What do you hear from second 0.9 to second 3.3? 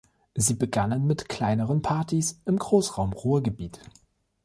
mit kleineren Partys im Großraum